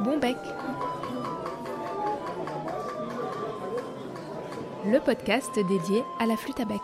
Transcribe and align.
Bon 0.00 0.16
bec. 0.16 0.36
Le 4.86 5.04
podcast 5.04 5.50
dédié 5.56 6.04
à 6.20 6.26
la 6.26 6.36
flûte 6.36 6.60
à 6.60 6.64
bec. 6.64 6.80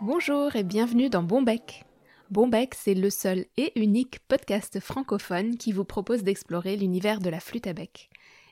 Bonjour 0.00 0.56
et 0.56 0.62
bienvenue 0.62 1.10
dans 1.10 1.22
Bon 1.22 1.42
bec. 1.42 1.84
Bon 2.30 2.48
bec, 2.48 2.74
c'est 2.74 2.94
le 2.94 3.10
seul 3.10 3.44
et 3.58 3.78
unique 3.78 4.20
podcast 4.26 4.80
francophone 4.80 5.58
qui 5.58 5.72
vous 5.72 5.84
propose 5.84 6.22
d'explorer 6.22 6.76
l'univers 6.76 7.20
de 7.20 7.28
la 7.28 7.40
flûte 7.40 7.66
à 7.66 7.74
bec. 7.74 8.08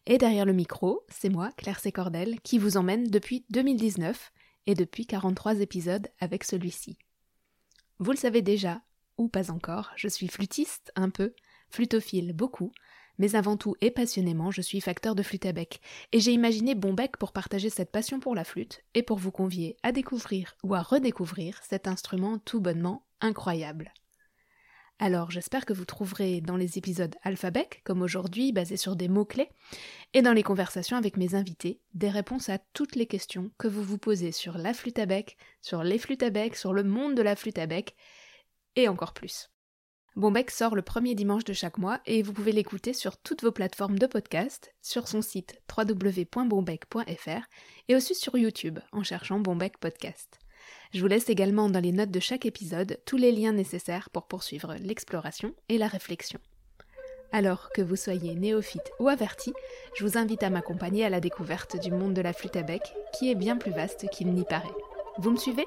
Et 0.07 0.19
derrière 0.19 0.45
le 0.45 0.53
micro, 0.53 1.03
c'est 1.09 1.31
moi, 1.31 1.51
Claire 1.57 1.81
Sécordel, 1.81 2.41
qui 2.43 2.59
vous 2.59 2.77
emmène 2.77 3.05
depuis 3.05 3.47
2019 3.51 4.33
et 4.67 4.75
depuis 4.75 5.07
43 5.07 5.61
épisodes 5.61 6.09
avec 6.21 6.45
celui-ci. 6.45 6.99
Vous 7.99 8.11
le 8.11 8.19
savez 8.19 8.43
déjà, 8.43 8.83
ou 9.17 9.29
pas 9.29 9.51
encore, 9.51 9.93
je 9.97 10.09
suis 10.09 10.29
flûtiste 10.29 10.93
un 10.95 11.09
peu, 11.09 11.33
flutophile 11.71 12.33
beaucoup, 12.33 12.73
mais 13.19 13.37
avant 13.37 13.57
tout 13.57 13.77
et 13.81 13.91
passionnément, 13.91 14.51
je 14.51 14.63
suis 14.63 14.81
facteur 14.81 15.15
de 15.15 15.23
flûte 15.23 15.47
à 15.47 15.53
bec, 15.53 15.81
et 16.13 16.21
j'ai 16.21 16.33
imaginé 16.33 16.75
Bonbec 16.75 17.19
pour 17.19 17.33
partager 17.33 17.69
cette 17.69 17.93
passion 17.93 18.19
pour 18.19 18.35
la 18.35 18.45
flûte 18.45 18.83
et 18.95 19.03
pour 19.03 19.19
vous 19.19 19.31
convier 19.31 19.77
à 19.83 19.93
découvrir 19.93 20.57
ou 20.63 20.75
à 20.75 20.81
redécouvrir 20.81 21.61
cet 21.63 21.87
instrument 21.87 22.39
tout 22.39 22.61
bonnement 22.61 23.05
incroyable. 23.21 23.93
Alors 24.99 25.31
j'espère 25.31 25.65
que 25.65 25.73
vous 25.73 25.87
trouverez 25.87 26.41
dans 26.41 26.57
les 26.57 26.77
épisodes 26.77 27.17
alphabec, 27.23 27.81
comme 27.85 28.03
aujourd'hui, 28.03 28.53
basés 28.53 28.77
sur 28.77 28.97
des 28.97 29.09
mots-clés, 29.09 29.51
et 30.13 30.21
dans 30.23 30.35
les 30.35 30.43
conversations 30.43 30.97
avec 30.97 31.17
mes 31.17 31.35
invités, 31.35 31.81
des 31.95 32.11
réponses 32.11 32.49
à 32.49 32.59
toutes 32.75 32.97
les 32.97 33.07
questions 33.07 33.51
que 33.59 33.69
vous 33.69 33.83
vous 33.83 33.99
posez 33.99 34.33
sur 34.33 34.59
la 34.59 34.75
flûte 34.75 34.99
à 34.99 35.07
bec, 35.07 35.37
sur 35.61 35.83
les 35.83 35.99
flûtes 35.99 36.23
à 36.23 36.31
bec, 36.31 36.57
sur 36.57 36.73
le 36.73 36.85
monde 36.85 37.15
de 37.15 37.23
la 37.23 37.37
flûte 37.37 37.59
à 37.59 37.67
bec, 37.67 37.97
et 38.77 38.89
encore 38.89 39.15
plus. 39.15 39.50
Bonbec 40.21 40.51
sort 40.51 40.75
le 40.75 40.83
premier 40.83 41.15
dimanche 41.15 41.45
de 41.45 41.55
chaque 41.55 41.79
mois 41.79 41.99
et 42.05 42.23
vous 42.23 42.35
pouvez 42.35 42.53
l'écouter 42.53 42.93
sur 42.93 43.17
toutes 43.17 43.43
vos 43.43 43.53
plateformes 43.53 43.99
de 43.99 44.07
podcast, 44.07 44.75
sur 44.83 45.09
son 45.09 45.23
site 45.23 45.59
www.bonbec.fr 45.75 47.41
et 47.89 47.97
aussi 47.97 48.15
sur 48.15 48.37
YouTube 48.37 48.81
en 48.93 49.03
cherchant 49.03 49.41
Bonbec 49.41 49.79
Podcast. 49.79 50.39
Je 50.93 51.01
vous 51.01 51.07
laisse 51.07 51.31
également 51.31 51.71
dans 51.71 51.81
les 51.81 51.93
notes 51.93 52.11
de 52.11 52.21
chaque 52.21 52.45
épisode 52.45 52.99
tous 53.07 53.17
les 53.17 53.33
liens 53.33 53.53
nécessaires 53.53 54.11
pour 54.11 54.27
poursuivre 54.27 54.75
l'exploration 54.75 55.55
et 55.71 55.79
la 55.79 55.89
réflexion. 55.89 56.39
Alors 57.33 57.71
que 57.75 57.81
vous 57.81 57.97
soyez 57.97 58.35
néophyte 58.35 58.93
ou 58.99 59.09
averti, 59.09 59.55
je 59.97 60.05
vous 60.05 60.19
invite 60.19 60.43
à 60.43 60.51
m'accompagner 60.51 61.07
à 61.07 61.09
la 61.09 61.21
découverte 61.21 61.81
du 61.81 61.91
monde 61.91 62.13
de 62.13 62.21
la 62.21 62.35
flûte 62.35 62.57
à 62.57 62.63
bec, 62.63 62.83
qui 63.19 63.31
est 63.31 63.37
bien 63.37 63.57
plus 63.57 63.73
vaste 63.73 64.07
qu'il 64.11 64.31
n'y 64.35 64.45
paraît. 64.45 64.69
Vous 65.17 65.31
me 65.31 65.39
suivez? 65.39 65.67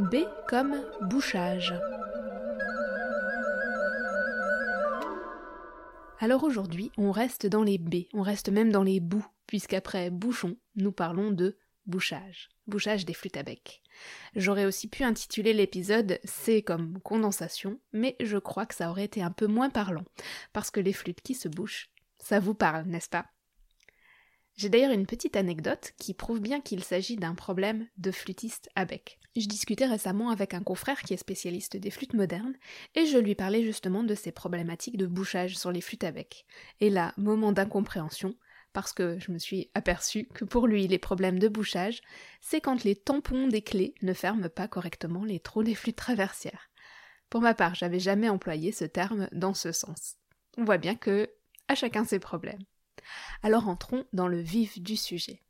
B 0.00 0.24
comme 0.48 0.82
bouchage. 1.02 1.74
Alors 6.18 6.42
aujourd'hui, 6.44 6.90
on 6.96 7.10
reste 7.10 7.46
dans 7.46 7.62
les 7.62 7.76
B, 7.76 8.06
on 8.14 8.22
reste 8.22 8.48
même 8.48 8.72
dans 8.72 8.82
les 8.82 8.98
bouts, 8.98 9.26
puisqu'après 9.46 10.08
bouchon, 10.08 10.56
nous 10.74 10.90
parlons 10.90 11.32
de 11.32 11.58
bouchage, 11.84 12.48
bouchage 12.66 13.04
des 13.04 13.12
flûtes 13.12 13.36
à 13.36 13.42
bec. 13.42 13.82
J'aurais 14.34 14.64
aussi 14.64 14.88
pu 14.88 15.04
intituler 15.04 15.52
l'épisode 15.52 16.18
C 16.24 16.62
comme 16.62 16.98
condensation, 17.00 17.78
mais 17.92 18.16
je 18.20 18.38
crois 18.38 18.64
que 18.64 18.74
ça 18.74 18.88
aurait 18.88 19.04
été 19.04 19.22
un 19.22 19.30
peu 19.30 19.48
moins 19.48 19.68
parlant, 19.68 20.04
parce 20.54 20.70
que 20.70 20.80
les 20.80 20.94
flûtes 20.94 21.20
qui 21.20 21.34
se 21.34 21.48
bouchent, 21.48 21.90
ça 22.18 22.40
vous 22.40 22.54
parle, 22.54 22.86
n'est-ce 22.86 23.10
pas? 23.10 23.26
J'ai 24.56 24.68
d'ailleurs 24.68 24.92
une 24.92 25.06
petite 25.06 25.36
anecdote 25.36 25.92
qui 25.98 26.12
prouve 26.12 26.40
bien 26.40 26.60
qu'il 26.60 26.84
s'agit 26.84 27.16
d'un 27.16 27.34
problème 27.34 27.86
de 27.96 28.10
flûtiste 28.10 28.68
à 28.74 28.84
bec. 28.84 29.18
Je 29.36 29.46
discutais 29.46 29.86
récemment 29.86 30.30
avec 30.30 30.54
un 30.54 30.62
confrère 30.62 31.00
qui 31.02 31.14
est 31.14 31.18
spécialiste 31.18 31.76
des 31.76 31.90
flûtes 31.90 32.14
modernes, 32.14 32.56
et 32.94 33.06
je 33.06 33.16
lui 33.16 33.34
parlais 33.34 33.62
justement 33.62 34.02
de 34.02 34.14
ces 34.14 34.32
problématiques 34.32 34.96
de 34.96 35.06
bouchage 35.06 35.56
sur 35.56 35.72
les 35.72 35.80
flûtes 35.80 36.04
à 36.04 36.10
bec. 36.10 36.44
Et 36.80 36.90
là, 36.90 37.14
moment 37.16 37.52
d'incompréhension, 37.52 38.34
parce 38.72 38.92
que 38.92 39.18
je 39.18 39.32
me 39.32 39.38
suis 39.38 39.70
aperçue 39.74 40.26
que 40.26 40.44
pour 40.44 40.66
lui, 40.66 40.86
les 40.86 40.98
problèmes 40.98 41.38
de 41.38 41.48
bouchage, 41.48 42.00
c'est 42.40 42.60
quand 42.60 42.84
les 42.84 42.96
tampons 42.96 43.48
des 43.48 43.62
clés 43.62 43.94
ne 44.02 44.12
ferment 44.12 44.48
pas 44.48 44.68
correctement 44.68 45.24
les 45.24 45.40
trous 45.40 45.62
des 45.62 45.74
flûtes 45.74 45.96
traversières. 45.96 46.70
Pour 47.30 47.40
ma 47.40 47.54
part, 47.54 47.74
j'avais 47.74 48.00
jamais 48.00 48.28
employé 48.28 48.72
ce 48.72 48.84
terme 48.84 49.28
dans 49.32 49.54
ce 49.54 49.72
sens. 49.72 50.16
On 50.58 50.64
voit 50.64 50.78
bien 50.78 50.96
que 50.96 51.30
à 51.68 51.76
chacun 51.76 52.04
ses 52.04 52.18
problèmes. 52.18 52.64
Alors 53.42 53.68
entrons 53.68 54.04
dans 54.12 54.28
le 54.28 54.40
vif 54.40 54.80
du 54.80 54.96
sujet. 54.96 55.42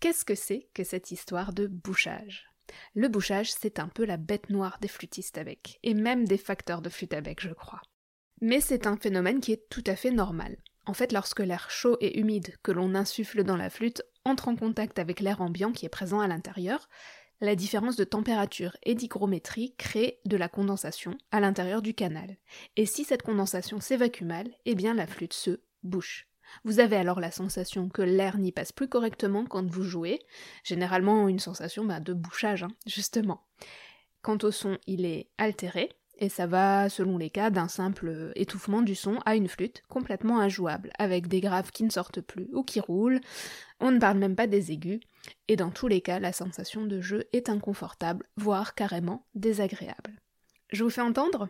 Qu'est-ce 0.00 0.24
que 0.24 0.34
c'est 0.34 0.68
que 0.74 0.84
cette 0.84 1.10
histoire 1.10 1.52
de 1.52 1.66
bouchage? 1.66 2.46
Le 2.94 3.08
bouchage, 3.08 3.52
c'est 3.52 3.78
un 3.78 3.88
peu 3.88 4.04
la 4.04 4.16
bête 4.16 4.48
noire 4.48 4.78
des 4.80 4.88
flûtistes 4.88 5.38
avec, 5.38 5.78
et 5.82 5.94
même 5.94 6.26
des 6.26 6.38
facteurs 6.38 6.82
de 6.82 6.88
flûte 6.88 7.14
à 7.14 7.20
bec, 7.20 7.40
je 7.40 7.52
crois. 7.52 7.82
Mais 8.40 8.60
c'est 8.60 8.86
un 8.86 8.96
phénomène 8.96 9.40
qui 9.40 9.52
est 9.52 9.68
tout 9.68 9.84
à 9.86 9.96
fait 9.96 10.10
normal. 10.10 10.56
En 10.86 10.94
fait, 10.94 11.12
lorsque 11.12 11.40
l'air 11.40 11.70
chaud 11.70 11.98
et 12.00 12.18
humide 12.18 12.56
que 12.62 12.72
l'on 12.72 12.94
insuffle 12.94 13.44
dans 13.44 13.56
la 13.56 13.70
flûte 13.70 14.02
entre 14.24 14.48
en 14.48 14.56
contact 14.56 14.98
avec 14.98 15.20
l'air 15.20 15.42
ambiant 15.42 15.72
qui 15.72 15.84
est 15.84 15.90
présent 15.90 16.20
à 16.20 16.28
l'intérieur, 16.28 16.88
la 17.40 17.54
différence 17.54 17.96
de 17.96 18.04
température 18.04 18.76
et 18.82 18.94
d'hygrométrie 18.94 19.74
crée 19.76 20.20
de 20.24 20.36
la 20.36 20.48
condensation 20.48 21.16
à 21.30 21.40
l'intérieur 21.40 21.82
du 21.82 21.94
canal. 21.94 22.36
Et 22.76 22.86
si 22.86 23.04
cette 23.04 23.22
condensation 23.22 23.80
s'évacue 23.80 24.24
mal, 24.24 24.48
eh 24.64 24.74
bien 24.74 24.94
la 24.94 25.06
flûte 25.06 25.32
se 25.32 25.60
bouche. 25.82 26.29
Vous 26.64 26.80
avez 26.80 26.96
alors 26.96 27.20
la 27.20 27.30
sensation 27.30 27.88
que 27.88 28.02
l'air 28.02 28.38
n'y 28.38 28.52
passe 28.52 28.72
plus 28.72 28.88
correctement 28.88 29.44
quand 29.44 29.68
vous 29.68 29.82
jouez, 29.82 30.20
généralement 30.64 31.28
une 31.28 31.38
sensation 31.38 31.84
bah, 31.84 32.00
de 32.00 32.12
bouchage, 32.12 32.62
hein, 32.62 32.72
justement. 32.86 33.44
Quant 34.22 34.38
au 34.42 34.50
son, 34.50 34.78
il 34.86 35.04
est 35.04 35.28
altéré, 35.38 35.90
et 36.18 36.28
ça 36.28 36.46
va, 36.46 36.90
selon 36.90 37.16
les 37.16 37.30
cas, 37.30 37.48
d'un 37.48 37.68
simple 37.68 38.32
étouffement 38.36 38.82
du 38.82 38.94
son 38.94 39.18
à 39.24 39.36
une 39.36 39.48
flûte 39.48 39.82
complètement 39.88 40.38
injouable, 40.38 40.90
avec 40.98 41.28
des 41.28 41.40
graves 41.40 41.70
qui 41.70 41.82
ne 41.82 41.90
sortent 41.90 42.20
plus 42.20 42.48
ou 42.52 42.62
qui 42.62 42.78
roulent, 42.78 43.20
on 43.80 43.90
ne 43.90 43.98
parle 43.98 44.18
même 44.18 44.36
pas 44.36 44.46
des 44.46 44.70
aigus, 44.70 45.00
et 45.48 45.56
dans 45.56 45.70
tous 45.70 45.88
les 45.88 46.02
cas, 46.02 46.18
la 46.18 46.34
sensation 46.34 46.84
de 46.84 47.00
jeu 47.00 47.24
est 47.32 47.48
inconfortable, 47.48 48.26
voire 48.36 48.74
carrément 48.74 49.26
désagréable. 49.34 50.20
Je 50.70 50.84
vous 50.84 50.90
fais 50.90 51.00
entendre? 51.00 51.48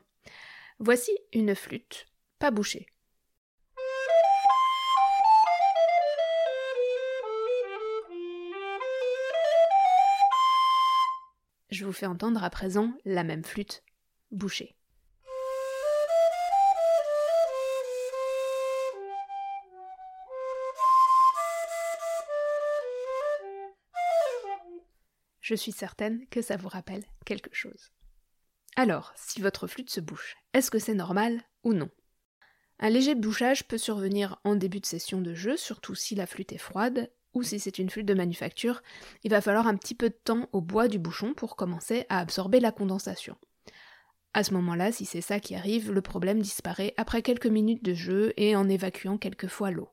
Voici 0.79 1.11
une 1.33 1.57
flûte, 1.57 2.07
pas 2.39 2.53
bouchée. 2.53 2.87
Je 11.71 11.85
vous 11.85 11.93
fais 11.93 12.07
entendre 12.07 12.43
à 12.43 12.51
présent 12.51 12.93
la 13.05 13.23
même 13.23 13.45
flûte, 13.45 13.85
bouchée. 14.33 14.75
Je 25.41 25.55
suis 25.55 25.71
certaine 25.71 26.27
que 26.29 26.43
ça 26.43 26.57
vous 26.57 26.69
rappelle 26.69 27.05
quelque 27.25 27.55
chose. 27.55 27.93
Alors, 28.75 29.13
si 29.17 29.41
votre 29.41 29.69
flûte 29.69 29.91
se 29.91 30.01
bouche, 30.01 30.37
est-ce 30.53 30.73
que 30.73 30.79
c'est 30.81 30.95
normal 30.95 31.41
ou 31.63 31.73
non? 31.73 31.91
Un 32.81 32.91
léger 32.91 33.15
bouchage 33.15 33.67
peut 33.69 33.79
survenir 33.79 34.41
en 34.43 34.57
début 34.57 34.81
de 34.81 34.87
session 34.87 35.21
de 35.21 35.35
jeu, 35.35 35.57
surtout 35.57 35.95
si 35.95 36.17
la 36.17 36.27
flûte 36.27 36.53
est 36.53 36.59
froide, 36.59 37.11
ou 37.35 37.43
si 37.43 37.61
c'est 37.61 37.79
une 37.79 37.91
flûte 37.91 38.07
de 38.07 38.15
manufacture, 38.15 38.83
il 39.25 39.31
va 39.31 39.41
falloir 39.41 39.67
un 39.67 39.77
petit 39.77 39.95
peu 39.95 40.09
de 40.09 40.19
temps 40.25 40.49
au 40.53 40.61
bois 40.61 40.89
du 40.89 40.99
bouchon 40.99 41.35
pour 41.35 41.57
commencer 41.57 42.07
à 42.09 42.19
absorber 42.19 42.61
la 42.61 42.73
condensation. 42.73 43.37
À 44.33 44.45
ce 44.45 44.55
moment-là, 44.55 44.93
si 44.93 45.05
c'est 45.05 45.21
ça 45.21 45.41
qui 45.41 45.55
arrive, 45.55 45.91
le 45.91 46.03
problème 46.03 46.41
disparaît 46.41 46.95
après 46.97 47.23
quelques 47.23 47.47
minutes 47.47 47.85
de 47.85 47.95
jeu 47.95 48.33
et 48.37 48.55
en 48.55 48.69
évacuant 48.69 49.19
quelquefois 49.19 49.71
l'eau. 49.71 49.89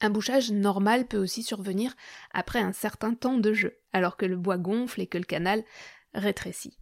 Un 0.00 0.10
bouchage 0.10 0.50
normal 0.50 1.06
peut 1.06 1.18
aussi 1.18 1.42
survenir 1.42 1.94
après 2.32 2.58
un 2.58 2.72
certain 2.72 3.14
temps 3.14 3.38
de 3.38 3.52
jeu, 3.52 3.78
alors 3.92 4.16
que 4.16 4.26
le 4.26 4.36
bois 4.36 4.58
gonfle 4.58 5.00
et 5.00 5.06
que 5.06 5.18
le 5.18 5.24
canal 5.24 5.64
rétrécit. 6.14 6.78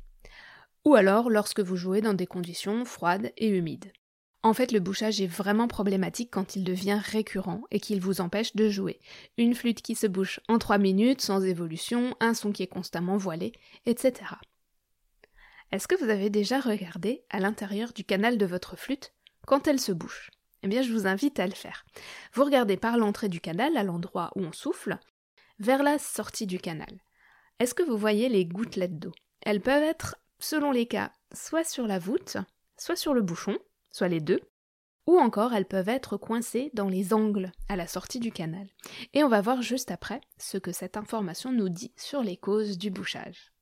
Ou 0.84 0.94
alors 0.94 1.30
lorsque 1.30 1.60
vous 1.60 1.76
jouez 1.76 2.00
dans 2.00 2.14
des 2.14 2.26
conditions 2.26 2.84
froides 2.84 3.32
et 3.36 3.48
humides. 3.48 3.92
En 4.44 4.52
fait, 4.52 4.72
le 4.72 4.80
bouchage 4.80 5.22
est 5.22 5.26
vraiment 5.26 5.68
problématique 5.68 6.30
quand 6.30 6.54
il 6.54 6.64
devient 6.64 7.00
récurrent 7.02 7.62
et 7.70 7.80
qu'il 7.80 7.98
vous 7.98 8.20
empêche 8.20 8.54
de 8.54 8.68
jouer. 8.68 9.00
Une 9.38 9.54
flûte 9.54 9.80
qui 9.80 9.94
se 9.94 10.06
bouche 10.06 10.38
en 10.48 10.58
3 10.58 10.76
minutes, 10.76 11.22
sans 11.22 11.42
évolution, 11.42 12.14
un 12.20 12.34
son 12.34 12.52
qui 12.52 12.62
est 12.62 12.66
constamment 12.66 13.16
voilé, 13.16 13.52
etc. 13.86 14.32
Est-ce 15.72 15.88
que 15.88 15.94
vous 15.94 16.10
avez 16.10 16.28
déjà 16.28 16.60
regardé 16.60 17.24
à 17.30 17.40
l'intérieur 17.40 17.94
du 17.94 18.04
canal 18.04 18.36
de 18.36 18.44
votre 18.44 18.76
flûte 18.76 19.14
quand 19.46 19.66
elle 19.66 19.80
se 19.80 19.92
bouche? 19.92 20.30
Eh 20.62 20.68
bien, 20.68 20.82
je 20.82 20.92
vous 20.92 21.06
invite 21.06 21.40
à 21.40 21.46
le 21.46 21.54
faire. 21.54 21.86
Vous 22.34 22.44
regardez 22.44 22.76
par 22.76 22.98
l'entrée 22.98 23.30
du 23.30 23.40
canal, 23.40 23.78
à 23.78 23.82
l'endroit 23.82 24.30
où 24.36 24.42
on 24.42 24.52
souffle, 24.52 24.98
vers 25.58 25.82
la 25.82 25.98
sortie 25.98 26.46
du 26.46 26.58
canal. 26.58 27.00
Est-ce 27.60 27.72
que 27.72 27.82
vous 27.82 27.96
voyez 27.96 28.28
les 28.28 28.44
gouttelettes 28.44 28.98
d'eau? 28.98 29.12
Elles 29.40 29.62
peuvent 29.62 29.82
être, 29.82 30.16
selon 30.38 30.70
les 30.70 30.84
cas, 30.84 31.12
soit 31.32 31.64
sur 31.64 31.86
la 31.86 31.98
voûte, 31.98 32.36
soit 32.76 32.96
sur 32.96 33.14
le 33.14 33.22
bouchon, 33.22 33.58
soit 33.94 34.08
les 34.08 34.20
deux, 34.20 34.40
ou 35.06 35.18
encore 35.18 35.54
elles 35.54 35.68
peuvent 35.68 35.88
être 35.88 36.16
coincées 36.16 36.72
dans 36.74 36.88
les 36.88 37.14
angles 37.14 37.52
à 37.68 37.76
la 37.76 37.86
sortie 37.86 38.18
du 38.18 38.32
canal. 38.32 38.66
Et 39.12 39.22
on 39.22 39.28
va 39.28 39.40
voir 39.40 39.62
juste 39.62 39.92
après 39.92 40.20
ce 40.36 40.58
que 40.58 40.72
cette 40.72 40.96
information 40.96 41.52
nous 41.52 41.68
dit 41.68 41.92
sur 41.96 42.20
les 42.20 42.36
causes 42.36 42.76
du 42.76 42.90
bouchage. 42.90 43.52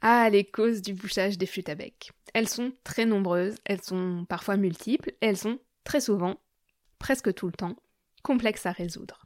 Ah, 0.00 0.28
les 0.30 0.44
causes 0.44 0.82
du 0.82 0.94
bouchage 0.94 1.38
des 1.38 1.46
flûtes 1.46 1.68
à 1.68 1.76
bec. 1.76 2.10
Elles 2.34 2.48
sont 2.48 2.72
très 2.82 3.06
nombreuses, 3.06 3.54
elles 3.64 3.82
sont 3.82 4.26
parfois 4.28 4.56
multiples, 4.56 5.12
elles 5.20 5.38
sont 5.38 5.60
très 5.84 6.00
souvent, 6.00 6.40
presque 6.98 7.32
tout 7.34 7.46
le 7.46 7.52
temps, 7.52 7.76
complexes 8.24 8.66
à 8.66 8.72
résoudre. 8.72 9.24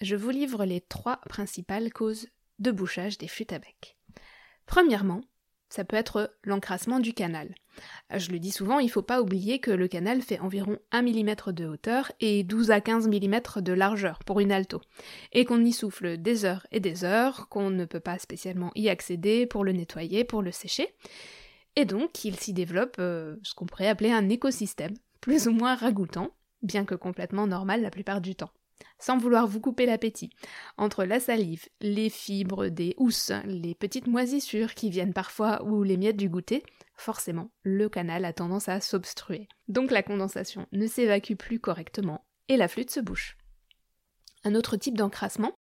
Je 0.00 0.16
vous 0.16 0.30
livre 0.30 0.64
les 0.64 0.80
trois 0.80 1.18
principales 1.28 1.92
causes 1.92 2.26
de 2.58 2.72
bouchage 2.72 3.18
des 3.18 3.28
flûtes 3.28 3.52
à 3.52 3.60
bec. 3.60 3.96
Premièrement, 4.66 5.20
ça 5.74 5.84
peut 5.84 5.96
être 5.96 6.32
l'encrassement 6.44 7.00
du 7.00 7.14
canal. 7.14 7.52
Je 8.14 8.30
le 8.30 8.38
dis 8.38 8.52
souvent, 8.52 8.78
il 8.78 8.86
ne 8.86 8.90
faut 8.90 9.02
pas 9.02 9.20
oublier 9.20 9.58
que 9.58 9.72
le 9.72 9.88
canal 9.88 10.22
fait 10.22 10.38
environ 10.38 10.78
1 10.92 11.02
mm 11.02 11.52
de 11.52 11.66
hauteur 11.66 12.12
et 12.20 12.44
12 12.44 12.70
à 12.70 12.80
15 12.80 13.08
mm 13.08 13.40
de 13.56 13.72
largeur 13.72 14.20
pour 14.24 14.38
une 14.38 14.52
alto, 14.52 14.80
et 15.32 15.44
qu'on 15.44 15.64
y 15.64 15.72
souffle 15.72 16.16
des 16.16 16.44
heures 16.44 16.64
et 16.70 16.78
des 16.78 17.04
heures, 17.04 17.48
qu'on 17.48 17.70
ne 17.70 17.86
peut 17.86 17.98
pas 17.98 18.20
spécialement 18.20 18.70
y 18.76 18.88
accéder 18.88 19.46
pour 19.46 19.64
le 19.64 19.72
nettoyer, 19.72 20.22
pour 20.22 20.42
le 20.42 20.52
sécher, 20.52 20.94
et 21.74 21.86
donc 21.86 22.24
il 22.24 22.38
s'y 22.38 22.52
développe 22.52 22.96
euh, 23.00 23.34
ce 23.42 23.52
qu'on 23.54 23.66
pourrait 23.66 23.88
appeler 23.88 24.12
un 24.12 24.28
écosystème, 24.28 24.94
plus 25.20 25.48
ou 25.48 25.50
moins 25.50 25.74
ragoûtant, 25.74 26.30
bien 26.62 26.84
que 26.84 26.94
complètement 26.94 27.48
normal 27.48 27.82
la 27.82 27.90
plupart 27.90 28.20
du 28.20 28.36
temps 28.36 28.52
sans 28.98 29.18
vouloir 29.18 29.46
vous 29.46 29.60
couper 29.60 29.86
l'appétit. 29.86 30.30
Entre 30.76 31.04
la 31.04 31.20
salive, 31.20 31.66
les 31.80 32.10
fibres 32.10 32.68
des 32.68 32.94
housses, 32.96 33.32
les 33.44 33.74
petites 33.74 34.06
moisissures 34.06 34.74
qui 34.74 34.90
viennent 34.90 35.12
parfois 35.12 35.62
ou 35.64 35.82
les 35.82 35.96
miettes 35.96 36.16
du 36.16 36.28
goûter, 36.28 36.62
forcément, 36.96 37.50
le 37.62 37.88
canal 37.88 38.24
a 38.24 38.32
tendance 38.32 38.68
à 38.68 38.80
s'obstruer. 38.80 39.48
Donc 39.68 39.90
la 39.90 40.02
condensation 40.02 40.66
ne 40.72 40.86
s'évacue 40.86 41.34
plus 41.34 41.60
correctement 41.60 42.24
et 42.48 42.56
la 42.56 42.68
flûte 42.68 42.90
se 42.90 43.00
bouche. 43.00 43.36
Un 44.44 44.54
autre 44.54 44.76
type 44.76 44.96
d'encrassement 44.96 45.54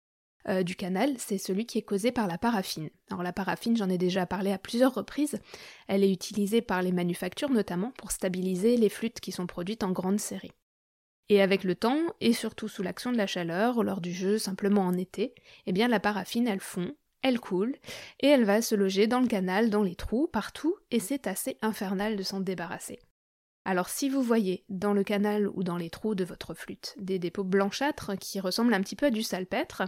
euh, 0.47 0.63
du 0.63 0.75
canal, 0.75 1.13
c'est 1.17 1.37
celui 1.37 1.65
qui 1.65 1.77
est 1.77 1.83
causé 1.83 2.11
par 2.11 2.27
la 2.27 2.37
paraffine. 2.37 2.89
Alors 3.09 3.21
la 3.21 3.33
paraffine, 3.33 3.77
j'en 3.77 3.89
ai 3.89 3.97
déjà 3.97 4.25
parlé 4.25 4.51
à 4.51 4.57
plusieurs 4.57 4.93
reprises, 4.93 5.39
elle 5.87 6.03
est 6.03 6.11
utilisée 6.11 6.61
par 6.61 6.81
les 6.81 6.91
manufactures 6.91 7.51
notamment 7.51 7.91
pour 7.97 8.11
stabiliser 8.11 8.77
les 8.77 8.89
flûtes 8.89 9.19
qui 9.19 9.31
sont 9.31 9.45
produites 9.45 9.83
en 9.83 9.91
grande 9.91 10.19
série. 10.19 10.51
Et 11.31 11.41
avec 11.41 11.63
le 11.63 11.75
temps, 11.75 12.01
et 12.19 12.33
surtout 12.33 12.67
sous 12.67 12.83
l'action 12.83 13.13
de 13.13 13.17
la 13.17 13.25
chaleur, 13.25 13.85
lors 13.85 14.01
du 14.01 14.11
jeu 14.11 14.37
simplement 14.37 14.81
en 14.81 14.97
été, 14.97 15.33
eh 15.65 15.71
bien 15.71 15.87
la 15.87 16.01
paraffine 16.01 16.45
elle 16.45 16.59
fond, 16.59 16.93
elle 17.21 17.39
coule, 17.39 17.77
et 18.19 18.27
elle 18.27 18.43
va 18.43 18.61
se 18.61 18.75
loger 18.75 19.07
dans 19.07 19.21
le 19.21 19.27
canal, 19.27 19.69
dans 19.69 19.81
les 19.81 19.95
trous, 19.95 20.27
partout, 20.27 20.75
et 20.91 20.99
c'est 20.99 21.27
assez 21.27 21.57
infernal 21.61 22.17
de 22.17 22.23
s'en 22.23 22.41
débarrasser. 22.41 22.99
Alors 23.63 23.87
si 23.87 24.09
vous 24.09 24.21
voyez 24.21 24.65
dans 24.67 24.91
le 24.91 25.05
canal 25.05 25.47
ou 25.53 25.63
dans 25.63 25.77
les 25.77 25.89
trous 25.89 26.15
de 26.15 26.25
votre 26.25 26.53
flûte 26.53 26.95
des 26.99 27.17
dépôts 27.17 27.45
blanchâtres 27.45 28.17
qui 28.19 28.41
ressemblent 28.41 28.73
un 28.73 28.81
petit 28.81 28.97
peu 28.97 29.05
à 29.05 29.09
du 29.09 29.23
salpêtre, 29.23 29.83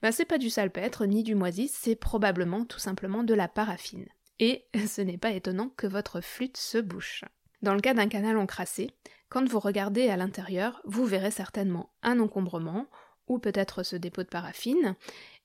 ben 0.00 0.10
c'est 0.10 0.24
pas 0.24 0.38
du 0.38 0.48
salpêtre 0.48 1.04
ni 1.04 1.22
du 1.22 1.34
moisi, 1.34 1.68
c'est 1.68 1.96
probablement 1.96 2.64
tout 2.64 2.78
simplement 2.78 3.24
de 3.24 3.34
la 3.34 3.48
paraffine. 3.48 4.06
Et 4.38 4.64
ce 4.88 5.02
n'est 5.02 5.18
pas 5.18 5.32
étonnant 5.32 5.68
que 5.68 5.86
votre 5.86 6.22
flûte 6.22 6.56
se 6.56 6.78
bouche. 6.78 7.24
Dans 7.62 7.74
le 7.74 7.80
cas 7.80 7.94
d'un 7.94 8.08
canal 8.08 8.36
encrassé, 8.36 8.90
quand 9.28 9.46
vous 9.48 9.58
regardez 9.58 10.08
à 10.08 10.16
l'intérieur, 10.16 10.80
vous 10.84 11.04
verrez 11.04 11.30
certainement 11.30 11.90
un 12.02 12.20
encombrement, 12.20 12.86
ou 13.26 13.38
peut-être 13.38 13.82
ce 13.82 13.96
dépôt 13.96 14.22
de 14.22 14.28
paraffine, 14.28 14.96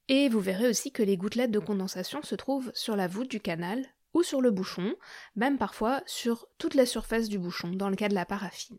et 0.08 0.30
vous 0.30 0.40
verrez 0.40 0.68
aussi 0.68 0.92
que 0.92 1.04
les 1.04 1.18
gouttelettes 1.18 1.52
de 1.52 1.60
condensation 1.60 2.22
se 2.22 2.36
trouvent 2.36 2.72
sur 2.74 2.96
la 2.96 3.08
voûte 3.08 3.30
du 3.30 3.40
canal 3.40 3.84
ou 4.14 4.22
sur 4.22 4.42
le 4.42 4.52
bouchon, 4.52 4.96
même 5.36 5.58
parfois 5.58 6.04
sur 6.06 6.48
toute 6.58 6.76
la 6.76 6.86
surface 6.86 7.30
du 7.30 7.40
bouchon, 7.40 7.70
dans 7.70 7.90
le 7.90 7.96
cas 7.96 8.10
de 8.10 8.14
la 8.14 8.26
paraffine. 8.26 8.78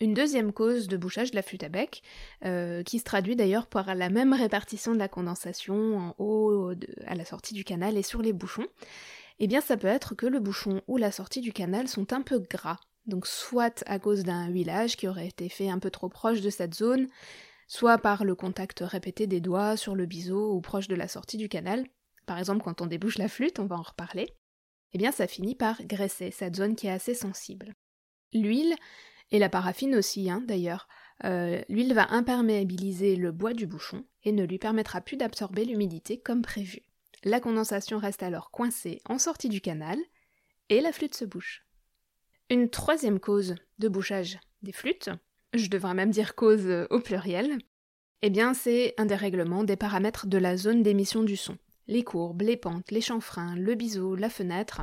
Une 0.00 0.12
deuxième 0.12 0.52
cause 0.52 0.88
de 0.88 0.96
bouchage 0.96 1.30
de 1.30 1.36
la 1.36 1.42
flûte 1.42 1.62
à 1.62 1.68
bec, 1.68 2.02
euh, 2.44 2.82
qui 2.82 2.98
se 2.98 3.04
traduit 3.04 3.36
d'ailleurs 3.36 3.68
par 3.68 3.94
la 3.94 4.10
même 4.10 4.32
répartition 4.32 4.92
de 4.92 4.98
la 4.98 5.08
condensation 5.08 5.96
en 5.98 6.14
haut, 6.18 6.72
à 7.06 7.14
la 7.14 7.24
sortie 7.24 7.54
du 7.54 7.64
canal 7.64 7.96
et 7.96 8.02
sur 8.02 8.20
les 8.20 8.32
bouchons, 8.32 8.66
eh 9.38 9.46
bien 9.46 9.60
ça 9.60 9.76
peut 9.76 9.86
être 9.86 10.14
que 10.14 10.26
le 10.26 10.40
bouchon 10.40 10.82
ou 10.86 10.96
la 10.96 11.12
sortie 11.12 11.40
du 11.40 11.52
canal 11.52 11.88
sont 11.88 12.12
un 12.12 12.22
peu 12.22 12.38
gras, 12.38 12.78
donc 13.06 13.26
soit 13.26 13.82
à 13.86 13.98
cause 13.98 14.22
d'un 14.22 14.48
huilage 14.48 14.96
qui 14.96 15.08
aurait 15.08 15.28
été 15.28 15.48
fait 15.48 15.68
un 15.68 15.78
peu 15.78 15.90
trop 15.90 16.08
proche 16.08 16.40
de 16.40 16.50
cette 16.50 16.74
zone, 16.74 17.08
soit 17.66 17.98
par 17.98 18.24
le 18.24 18.34
contact 18.34 18.80
répété 18.80 19.26
des 19.26 19.40
doigts 19.40 19.76
sur 19.76 19.94
le 19.94 20.06
biseau 20.06 20.52
ou 20.54 20.60
proche 20.60 20.88
de 20.88 20.94
la 20.94 21.08
sortie 21.08 21.36
du 21.36 21.48
canal, 21.48 21.86
par 22.26 22.38
exemple 22.38 22.62
quand 22.62 22.80
on 22.80 22.86
débouche 22.86 23.18
la 23.18 23.28
flûte, 23.28 23.58
on 23.58 23.66
va 23.66 23.76
en 23.76 23.82
reparler, 23.82 24.34
eh 24.92 24.98
bien 24.98 25.12
ça 25.12 25.26
finit 25.26 25.54
par 25.56 25.82
graisser 25.84 26.30
cette 26.30 26.56
zone 26.56 26.76
qui 26.76 26.86
est 26.86 26.92
assez 26.92 27.14
sensible. 27.14 27.74
L'huile, 28.32 28.74
et 29.30 29.38
la 29.38 29.48
paraffine 29.48 29.96
aussi 29.96 30.30
hein, 30.30 30.42
d'ailleurs, 30.46 30.88
euh, 31.24 31.62
l'huile 31.68 31.94
va 31.94 32.12
imperméabiliser 32.12 33.16
le 33.16 33.32
bois 33.32 33.54
du 33.54 33.66
bouchon 33.66 34.04
et 34.24 34.32
ne 34.32 34.44
lui 34.44 34.58
permettra 34.58 35.00
plus 35.00 35.16
d'absorber 35.16 35.64
l'humidité 35.64 36.20
comme 36.20 36.42
prévu. 36.42 36.82
La 37.24 37.40
condensation 37.40 37.96
reste 37.96 38.22
alors 38.22 38.50
coincée 38.50 39.00
en 39.08 39.18
sortie 39.18 39.48
du 39.48 39.62
canal 39.62 39.96
et 40.68 40.82
la 40.82 40.92
flûte 40.92 41.14
se 41.14 41.24
bouche. 41.24 41.64
Une 42.50 42.68
troisième 42.68 43.18
cause 43.18 43.54
de 43.78 43.88
bouchage 43.88 44.38
des 44.62 44.72
flûtes, 44.72 45.08
je 45.54 45.68
devrais 45.68 45.94
même 45.94 46.10
dire 46.10 46.34
cause 46.34 46.66
euh, 46.66 46.86
au 46.90 47.00
pluriel, 47.00 47.56
eh 48.20 48.28
bien 48.28 48.52
c'est 48.52 48.92
un 48.98 49.06
dérèglement 49.06 49.64
des 49.64 49.76
paramètres 49.76 50.26
de 50.26 50.36
la 50.36 50.58
zone 50.58 50.82
d'émission 50.82 51.22
du 51.22 51.36
son. 51.36 51.56
Les 51.86 52.04
courbes, 52.04 52.42
les 52.42 52.58
pentes, 52.58 52.90
les 52.90 53.00
chanfreins, 53.00 53.56
le 53.56 53.74
biseau, 53.74 54.16
la 54.16 54.28
fenêtre. 54.28 54.82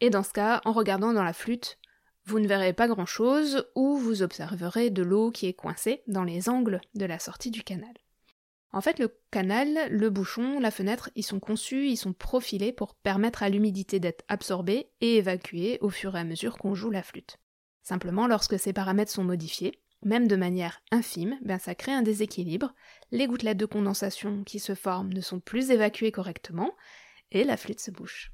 Et 0.00 0.08
dans 0.08 0.22
ce 0.22 0.32
cas, 0.32 0.62
en 0.64 0.72
regardant 0.72 1.12
dans 1.12 1.22
la 1.22 1.34
flûte, 1.34 1.78
vous 2.24 2.40
ne 2.40 2.48
verrez 2.48 2.72
pas 2.72 2.88
grand-chose 2.88 3.66
ou 3.74 3.98
vous 3.98 4.22
observerez 4.22 4.88
de 4.88 5.02
l'eau 5.02 5.30
qui 5.30 5.46
est 5.46 5.54
coincée 5.54 6.02
dans 6.06 6.24
les 6.24 6.48
angles 6.48 6.80
de 6.94 7.04
la 7.04 7.18
sortie 7.18 7.50
du 7.50 7.62
canal. 7.62 7.92
En 8.70 8.80
fait, 8.82 8.98
le 8.98 9.16
canal, 9.30 9.88
le 9.90 10.10
bouchon, 10.10 10.60
la 10.60 10.70
fenêtre, 10.70 11.10
ils 11.14 11.22
sont 11.22 11.40
conçus, 11.40 11.88
ils 11.88 11.96
sont 11.96 12.12
profilés 12.12 12.72
pour 12.72 12.94
permettre 12.94 13.42
à 13.42 13.48
l'humidité 13.48 13.98
d'être 13.98 14.24
absorbée 14.28 14.90
et 15.00 15.16
évacuée 15.16 15.78
au 15.80 15.88
fur 15.88 16.16
et 16.16 16.20
à 16.20 16.24
mesure 16.24 16.58
qu'on 16.58 16.74
joue 16.74 16.90
la 16.90 17.02
flûte. 17.02 17.38
Simplement, 17.82 18.26
lorsque 18.26 18.58
ces 18.58 18.74
paramètres 18.74 19.12
sont 19.12 19.24
modifiés, 19.24 19.80
même 20.04 20.28
de 20.28 20.36
manière 20.36 20.82
infime, 20.90 21.38
ben 21.42 21.58
ça 21.58 21.74
crée 21.74 21.92
un 21.92 22.02
déséquilibre, 22.02 22.74
les 23.10 23.26
gouttelettes 23.26 23.56
de 23.56 23.66
condensation 23.66 24.44
qui 24.44 24.58
se 24.58 24.74
forment 24.74 25.12
ne 25.12 25.20
sont 25.22 25.40
plus 25.40 25.70
évacuées 25.70 26.12
correctement, 26.12 26.76
et 27.30 27.44
la 27.44 27.56
flûte 27.56 27.80
se 27.80 27.90
bouche. 27.90 28.32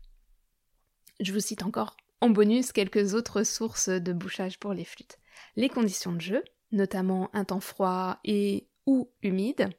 Je 1.20 1.32
vous 1.32 1.40
cite 1.40 1.62
encore 1.62 1.96
en 2.20 2.30
bonus 2.30 2.72
quelques 2.72 3.14
autres 3.14 3.44
sources 3.44 3.88
de 3.88 4.12
bouchage 4.12 4.58
pour 4.58 4.74
les 4.74 4.84
flûtes. 4.84 5.18
Les 5.56 5.68
conditions 5.68 6.12
de 6.12 6.20
jeu, 6.20 6.42
notamment 6.72 7.30
un 7.32 7.44
temps 7.44 7.60
froid 7.60 8.18
et 8.24 8.66
ou 8.86 9.10
humide, 9.22 9.70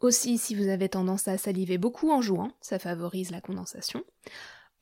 aussi, 0.00 0.38
si 0.38 0.54
vous 0.54 0.68
avez 0.68 0.88
tendance 0.88 1.28
à 1.28 1.38
saliver 1.38 1.78
beaucoup 1.78 2.10
en 2.10 2.20
jouant, 2.20 2.52
ça 2.60 2.78
favorise 2.78 3.30
la 3.30 3.40
condensation. 3.40 4.04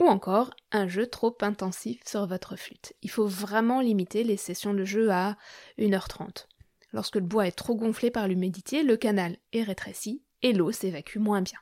Ou 0.00 0.06
encore, 0.06 0.50
un 0.73 0.88
jeu 0.88 1.06
trop 1.06 1.37
intensif 1.40 2.00
sur 2.04 2.26
votre 2.26 2.56
flûte. 2.56 2.94
Il 3.02 3.11
faut 3.11 3.26
vraiment 3.26 3.80
limiter 3.80 4.25
les 4.25 4.37
sessions 4.37 4.75
de 4.75 4.85
jeu 4.85 5.11
à 5.12 5.37
1h30. 5.78 6.47
Lorsque 6.92 7.16
le 7.16 7.23
bois 7.23 7.47
est 7.47 7.52
trop 7.52 7.76
gonflé 7.76 8.11
par 8.11 8.26
l'humidité, 8.26 8.83
le 8.83 8.97
canal 8.97 9.37
est 9.52 9.62
rétréci 9.62 10.25
et 10.42 10.52
l'eau 10.52 10.73
s'évacue 10.73 11.18
moins 11.18 11.42
bien. 11.42 11.59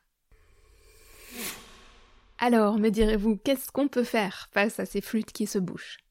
Alors, 2.38 2.78
me 2.78 2.88
direz-vous, 2.88 3.36
qu'est-ce 3.36 3.70
qu'on 3.70 3.88
peut 3.88 4.04
faire 4.04 4.48
face 4.52 4.80
à 4.80 4.86
ces 4.86 5.00
flûtes 5.00 5.32
qui 5.32 5.46
se 5.46 5.58
bouchent? 5.58 6.01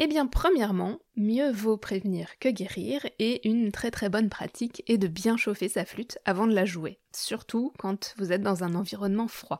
Eh 0.00 0.06
bien, 0.06 0.26
premièrement, 0.26 1.00
mieux 1.16 1.50
vaut 1.50 1.76
prévenir 1.76 2.38
que 2.38 2.48
guérir, 2.48 3.04
et 3.18 3.48
une 3.48 3.72
très 3.72 3.90
très 3.90 4.08
bonne 4.08 4.28
pratique 4.28 4.84
est 4.86 4.96
de 4.96 5.08
bien 5.08 5.36
chauffer 5.36 5.68
sa 5.68 5.84
flûte 5.84 6.18
avant 6.24 6.46
de 6.46 6.54
la 6.54 6.64
jouer, 6.64 7.00
surtout 7.12 7.72
quand 7.78 8.14
vous 8.16 8.30
êtes 8.30 8.42
dans 8.42 8.62
un 8.62 8.76
environnement 8.76 9.26
froid. 9.26 9.58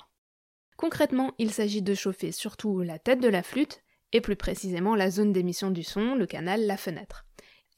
Concrètement, 0.76 1.34
il 1.38 1.50
s'agit 1.50 1.82
de 1.82 1.94
chauffer 1.94 2.30
surtout 2.30 2.80
la 2.82 3.00
tête 3.00 3.20
de 3.20 3.28
la 3.28 3.42
flûte, 3.42 3.82
et 4.12 4.20
plus 4.20 4.36
précisément 4.36 4.94
la 4.94 5.10
zone 5.10 5.32
d'émission 5.32 5.72
du 5.72 5.82
son, 5.82 6.14
le 6.14 6.26
canal, 6.26 6.66
la 6.66 6.76
fenêtre. 6.76 7.26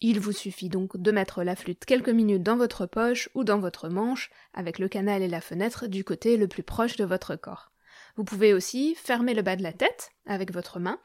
Il 0.02 0.20
vous 0.20 0.32
suffit 0.32 0.68
donc 0.68 0.96
de 0.96 1.10
mettre 1.10 1.42
la 1.42 1.56
flûte 1.56 1.84
quelques 1.86 2.10
minutes 2.10 2.42
dans 2.42 2.56
votre 2.56 2.86
poche 2.86 3.30
ou 3.34 3.42
dans 3.42 3.58
votre 3.58 3.88
manche, 3.88 4.30
avec 4.52 4.78
le 4.78 4.88
canal 4.88 5.22
et 5.22 5.28
la 5.28 5.40
fenêtre 5.40 5.86
du 5.86 6.04
côté 6.04 6.36
le 6.36 6.46
plus 6.46 6.62
proche 6.62 6.96
de 6.96 7.04
votre 7.04 7.36
corps. 7.36 7.69
Vous 8.16 8.24
pouvez 8.24 8.52
aussi 8.52 8.94
fermer 8.94 9.34
le 9.34 9.42
bas 9.42 9.56
de 9.56 9.62
la 9.62 9.72
tête 9.72 10.10
avec 10.26 10.52
votre 10.52 10.78
main 10.78 10.98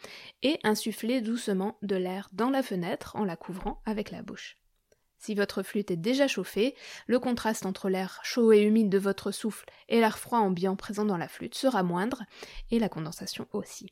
et 0.44 0.60
insuffler 0.64 1.22
doucement 1.22 1.78
de 1.82 1.96
l'air 1.96 2.30
dans 2.34 2.50
la 2.50 2.64
fenêtre 2.64 3.16
en 3.16 3.24
la 3.24 3.36
couvrant 3.36 3.82
avec 3.86 4.12
la 4.12 4.22
bouche. 4.22 4.58
Si 5.18 5.34
votre 5.34 5.64
flûte 5.64 5.90
est 5.92 5.98
déjà 5.98 6.28
chauffée, 6.28 6.76
le 7.08 7.20
contraste 7.20 7.66
entre 7.66 7.90
l'air 7.90 8.20
chaud 8.24 8.52
et 8.52 8.62
humide 8.62 8.90
de 8.90 9.00
votre 9.00 9.32
souffle 9.32 9.66
et 9.90 10.00
l'air 10.00 10.20
froid 10.20 10.40
ambiant 10.40 10.76
présent 10.76 11.06
dans 11.06 11.18
la 11.18 11.28
flûte 11.28 11.56
sera 11.56 11.82
moindre 11.82 12.24
et 12.70 12.80
la 12.80 12.90
condensation 12.90 13.48
aussi. 13.52 13.92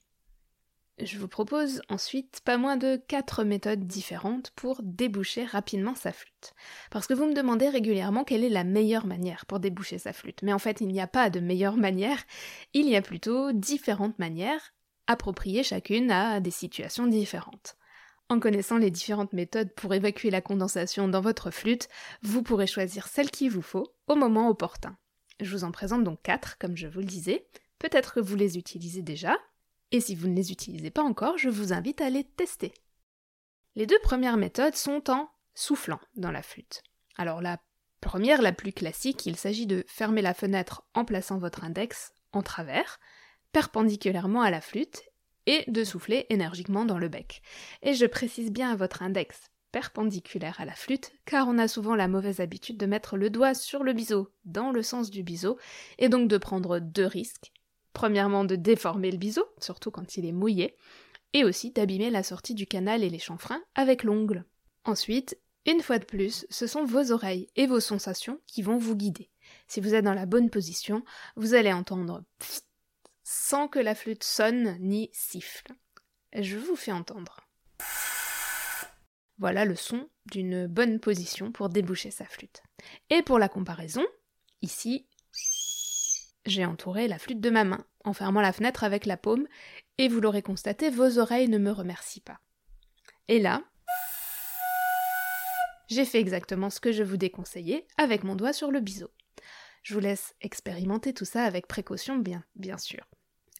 Je 0.99 1.17
vous 1.17 1.27
propose 1.27 1.81
ensuite 1.89 2.41
pas 2.45 2.57
moins 2.57 2.77
de 2.77 3.01
4 3.07 3.43
méthodes 3.43 3.87
différentes 3.87 4.51
pour 4.51 4.79
déboucher 4.83 5.43
rapidement 5.43 5.95
sa 5.95 6.11
flûte. 6.11 6.53
Parce 6.91 7.07
que 7.07 7.15
vous 7.15 7.25
me 7.25 7.33
demandez 7.33 7.67
régulièrement 7.67 8.23
quelle 8.23 8.43
est 8.43 8.49
la 8.49 8.63
meilleure 8.63 9.07
manière 9.07 9.47
pour 9.47 9.59
déboucher 9.59 9.97
sa 9.97 10.13
flûte. 10.13 10.43
Mais 10.43 10.53
en 10.53 10.59
fait, 10.59 10.81
il 10.81 10.87
n'y 10.89 11.01
a 11.01 11.07
pas 11.07 11.31
de 11.31 11.39
meilleure 11.39 11.77
manière, 11.77 12.23
il 12.73 12.87
y 12.87 12.95
a 12.95 13.01
plutôt 13.01 13.51
différentes 13.51 14.19
manières, 14.19 14.73
appropriées 15.07 15.63
chacune 15.63 16.11
à 16.11 16.39
des 16.39 16.51
situations 16.51 17.07
différentes. 17.07 17.75
En 18.29 18.39
connaissant 18.39 18.77
les 18.77 18.91
différentes 18.91 19.33
méthodes 19.33 19.73
pour 19.73 19.95
évacuer 19.95 20.29
la 20.29 20.41
condensation 20.41 21.07
dans 21.07 21.21
votre 21.21 21.49
flûte, 21.49 21.89
vous 22.21 22.43
pourrez 22.43 22.67
choisir 22.67 23.07
celle 23.07 23.31
qu'il 23.31 23.49
vous 23.49 23.63
faut 23.63 23.93
au 24.07 24.15
moment 24.15 24.47
opportun. 24.47 24.95
Je 25.39 25.51
vous 25.51 25.63
en 25.63 25.71
présente 25.71 26.03
donc 26.03 26.21
4, 26.21 26.59
comme 26.59 26.77
je 26.77 26.87
vous 26.87 26.99
le 26.99 27.05
disais. 27.05 27.47
Peut-être 27.79 28.13
que 28.13 28.19
vous 28.19 28.35
les 28.35 28.57
utilisez 28.59 29.01
déjà, 29.01 29.37
et 29.93 30.01
si 30.01 30.15
vous 30.15 30.27
ne 30.27 30.35
les 30.35 30.51
utilisez 30.51 30.89
pas 30.89 31.03
encore, 31.03 31.37
je 31.37 31.49
vous 31.49 31.71
invite 31.71 32.01
à 32.01 32.09
les 32.09 32.23
tester. 32.23 32.73
Les 33.75 33.85
deux 33.85 33.99
premières 33.99 34.37
méthodes 34.37 34.75
sont 34.75 35.09
en 35.09 35.29
soufflant 35.53 35.99
dans 36.15 36.31
la 36.31 36.41
flûte. 36.41 36.83
Alors 37.15 37.41
la 37.41 37.59
première, 38.01 38.41
la 38.41 38.51
plus 38.51 38.73
classique, 38.73 39.25
il 39.27 39.37
s'agit 39.37 39.67
de 39.67 39.85
fermer 39.87 40.23
la 40.23 40.33
fenêtre 40.33 40.83
en 40.95 41.05
plaçant 41.05 41.37
votre 41.37 41.63
index 41.63 42.11
en 42.33 42.41
travers, 42.41 42.99
perpendiculairement 43.51 44.41
à 44.41 44.49
la 44.49 44.61
flûte, 44.61 45.03
et 45.45 45.63
de 45.67 45.83
souffler 45.83 46.25
énergiquement 46.29 46.85
dans 46.85 46.97
le 46.97 47.09
bec. 47.09 47.41
Et 47.81 47.93
je 47.93 48.05
précise 48.05 48.51
bien 48.51 48.75
votre 48.75 49.03
index 49.03 49.51
perpendiculaire 49.71 50.59
à 50.59 50.65
la 50.65 50.75
flûte, 50.75 51.11
car 51.25 51.47
on 51.47 51.57
a 51.57 51.67
souvent 51.67 51.95
la 51.95 52.07
mauvaise 52.07 52.39
habitude 52.39 52.77
de 52.77 52.85
mettre 52.85 53.17
le 53.17 53.29
doigt 53.29 53.53
sur 53.53 53.83
le 53.83 53.93
biseau, 53.93 54.31
dans 54.45 54.71
le 54.71 54.83
sens 54.83 55.09
du 55.09 55.23
biseau, 55.23 55.57
et 55.97 56.09
donc 56.09 56.29
de 56.29 56.37
prendre 56.37 56.79
deux 56.79 57.07
risques. 57.07 57.51
Premièrement, 57.93 58.43
de 58.43 58.55
déformer 58.55 59.11
le 59.11 59.17
biseau, 59.17 59.45
surtout 59.59 59.91
quand 59.91 60.17
il 60.17 60.25
est 60.25 60.31
mouillé, 60.31 60.75
et 61.33 61.43
aussi 61.43 61.71
d'abîmer 61.71 62.09
la 62.09 62.23
sortie 62.23 62.53
du 62.53 62.67
canal 62.67 63.03
et 63.03 63.09
les 63.09 63.19
chanfreins 63.19 63.63
avec 63.75 64.03
l'ongle. 64.03 64.45
Ensuite, 64.85 65.37
une 65.65 65.81
fois 65.81 65.97
de 65.97 66.05
plus, 66.05 66.45
ce 66.49 66.67
sont 66.67 66.83
vos 66.83 67.11
oreilles 67.11 67.47
et 67.55 67.67
vos 67.67 67.79
sensations 67.79 68.41
qui 68.47 68.61
vont 68.61 68.77
vous 68.77 68.95
guider. 68.95 69.29
Si 69.67 69.79
vous 69.79 69.93
êtes 69.93 70.03
dans 70.03 70.13
la 70.13 70.25
bonne 70.25 70.49
position, 70.49 71.03
vous 71.35 71.53
allez 71.53 71.71
entendre 71.71 72.23
sans 73.23 73.67
que 73.67 73.79
la 73.79 73.95
flûte 73.95 74.23
sonne 74.23 74.77
ni 74.79 75.09
siffle. 75.13 75.71
Je 76.33 76.57
vous 76.57 76.75
fais 76.75 76.91
entendre. 76.91 77.41
Voilà 79.37 79.65
le 79.65 79.75
son 79.75 80.09
d'une 80.25 80.67
bonne 80.67 80.99
position 80.99 81.51
pour 81.51 81.69
déboucher 81.69 82.11
sa 82.11 82.25
flûte. 82.25 82.61
Et 83.09 83.21
pour 83.21 83.39
la 83.39 83.49
comparaison, 83.49 84.05
ici, 84.61 85.07
j'ai 86.45 86.65
entouré 86.65 87.07
la 87.07 87.19
flûte 87.19 87.41
de 87.41 87.49
ma 87.49 87.63
main, 87.63 87.85
en 88.03 88.13
fermant 88.13 88.41
la 88.41 88.53
fenêtre 88.53 88.83
avec 88.83 89.05
la 89.05 89.17
paume, 89.17 89.47
et 89.97 90.07
vous 90.07 90.19
l'aurez 90.19 90.41
constaté, 90.41 90.89
vos 90.89 91.19
oreilles 91.19 91.49
ne 91.49 91.57
me 91.57 91.71
remercient 91.71 92.21
pas. 92.21 92.39
Et 93.27 93.39
là, 93.39 93.63
j'ai 95.87 96.05
fait 96.05 96.19
exactement 96.19 96.69
ce 96.69 96.79
que 96.79 96.91
je 96.91 97.03
vous 97.03 97.17
déconseillais 97.17 97.87
avec 97.97 98.23
mon 98.23 98.35
doigt 98.35 98.53
sur 98.53 98.71
le 98.71 98.79
biseau. 98.79 99.11
Je 99.83 99.93
vous 99.93 99.99
laisse 99.99 100.33
expérimenter 100.41 101.13
tout 101.13 101.25
ça 101.25 101.43
avec 101.43 101.67
précaution, 101.67 102.17
bien, 102.17 102.43
bien 102.55 102.77
sûr. 102.77 103.05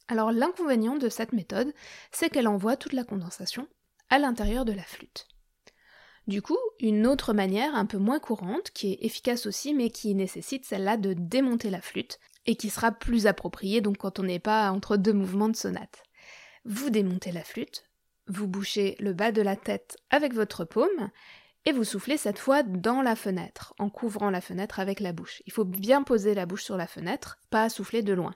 Alors 0.07 0.31
l'inconvénient 0.31 0.95
de 0.95 1.09
cette 1.09 1.33
méthode, 1.33 1.73
c'est 2.11 2.29
qu'elle 2.29 2.47
envoie 2.47 2.77
toute 2.77 2.93
la 2.93 3.03
condensation 3.03 3.67
à 4.09 4.19
l'intérieur 4.19 4.65
de 4.65 4.73
la 4.73 4.83
flûte. 4.83 5.27
Du 6.27 6.41
coup, 6.41 6.57
une 6.79 7.05
autre 7.05 7.33
manière 7.33 7.75
un 7.75 7.85
peu 7.85 7.97
moins 7.97 8.19
courante, 8.19 8.71
qui 8.71 8.93
est 8.93 9.05
efficace 9.05 9.45
aussi, 9.45 9.73
mais 9.73 9.89
qui 9.89 10.15
nécessite 10.15 10.65
celle-là 10.65 10.95
de 10.95 11.13
démonter 11.13 11.69
la 11.69 11.81
flûte, 11.81 12.19
et 12.45 12.55
qui 12.55 12.69
sera 12.69 12.91
plus 12.91 13.27
appropriée 13.27 13.81
donc 13.81 13.97
quand 13.97 14.19
on 14.19 14.23
n'est 14.23 14.39
pas 14.39 14.71
entre 14.71 14.97
deux 14.97 15.13
mouvements 15.13 15.49
de 15.49 15.55
sonate. 15.55 16.03
Vous 16.65 16.89
démontez 16.89 17.31
la 17.31 17.43
flûte, 17.43 17.89
vous 18.27 18.47
bouchez 18.47 18.95
le 18.99 19.13
bas 19.13 19.31
de 19.31 19.41
la 19.41 19.55
tête 19.55 19.97
avec 20.09 20.33
votre 20.33 20.65
paume, 20.65 21.09
et 21.65 21.71
vous 21.71 21.83
soufflez 21.83 22.17
cette 22.17 22.39
fois 22.39 22.63
dans 22.63 23.01
la 23.01 23.15
fenêtre, 23.15 23.73
en 23.79 23.89
couvrant 23.89 24.29
la 24.29 24.41
fenêtre 24.41 24.79
avec 24.79 24.99
la 24.99 25.13
bouche. 25.13 25.41
Il 25.45 25.53
faut 25.53 25.63
bien 25.63 26.03
poser 26.03 26.33
la 26.33 26.45
bouche 26.45 26.63
sur 26.63 26.75
la 26.75 26.87
fenêtre, 26.87 27.37
pas 27.49 27.69
souffler 27.69 28.01
de 28.01 28.13
loin. 28.13 28.35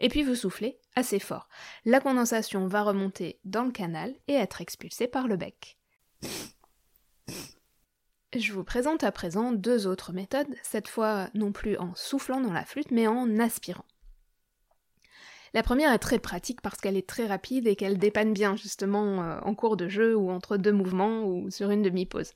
Et 0.00 0.08
puis 0.08 0.24
vous 0.24 0.34
soufflez 0.34 0.78
assez 0.96 1.20
fort. 1.20 1.48
La 1.84 2.00
condensation 2.00 2.66
va 2.66 2.82
remonter 2.82 3.38
dans 3.44 3.62
le 3.62 3.70
canal 3.70 4.12
et 4.26 4.34
être 4.34 4.60
expulsée 4.60 5.06
par 5.06 5.28
le 5.28 5.36
bec. 5.36 5.78
Je 8.36 8.52
vous 8.52 8.64
présente 8.64 9.04
à 9.04 9.12
présent 9.12 9.52
deux 9.52 9.86
autres 9.86 10.12
méthodes, 10.12 10.52
cette 10.64 10.88
fois 10.88 11.28
non 11.34 11.52
plus 11.52 11.76
en 11.76 11.94
soufflant 11.94 12.40
dans 12.40 12.52
la 12.52 12.64
flûte, 12.64 12.90
mais 12.90 13.06
en 13.06 13.38
aspirant. 13.38 13.84
La 15.52 15.62
première 15.62 15.92
est 15.92 16.00
très 16.00 16.18
pratique 16.18 16.60
parce 16.60 16.80
qu'elle 16.80 16.96
est 16.96 17.08
très 17.08 17.28
rapide 17.28 17.68
et 17.68 17.76
qu'elle 17.76 17.96
dépanne 17.96 18.32
bien 18.32 18.56
justement 18.56 19.22
euh, 19.22 19.38
en 19.42 19.54
cours 19.54 19.76
de 19.76 19.88
jeu 19.88 20.16
ou 20.16 20.30
entre 20.30 20.56
deux 20.56 20.72
mouvements 20.72 21.22
ou 21.22 21.48
sur 21.48 21.70
une 21.70 21.82
demi-pause. 21.82 22.32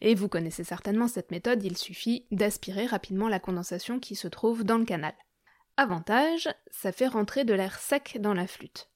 Et 0.00 0.14
vous 0.14 0.28
connaissez 0.28 0.64
certainement 0.64 1.08
cette 1.08 1.30
méthode, 1.30 1.62
il 1.62 1.76
suffit 1.76 2.24
d'aspirer 2.30 2.86
rapidement 2.86 3.28
la 3.28 3.38
condensation 3.38 4.00
qui 4.00 4.14
se 4.14 4.28
trouve 4.28 4.64
dans 4.64 4.78
le 4.78 4.86
canal. 4.86 5.12
Avantage, 5.76 6.48
ça 6.70 6.90
fait 6.90 7.08
rentrer 7.08 7.44
de 7.44 7.52
l'air 7.52 7.78
sec 7.78 8.16
dans 8.18 8.32
la 8.32 8.46
flûte. 8.46 8.88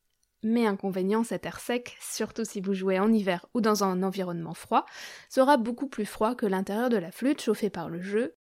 Mais 0.43 0.67
inconvénient, 0.67 1.25
cet 1.25 1.47
air 1.47 1.59
sec, 1.59 1.97
surtout 2.01 2.45
si 2.45 2.61
vous 2.61 2.75
jouez 2.75 2.99
en 2.99 3.13
hiver 3.13 3.47
ou 3.55 3.61
dans 3.61 3.83
un 3.83 4.03
environnement 4.03 4.55
froid, 4.55 4.87
sera 5.29 5.57
beaucoup 5.57 5.89
plus 5.89 6.07
froid 6.07 6.35
que 6.35 6.47
l'intérieur 6.47 6.91
de 6.91 6.97
la 6.97 7.11
flûte 7.11 7.43
chauffée 7.43 7.71
par 7.71 7.89
le 7.89 8.01
jeu, 8.01 8.37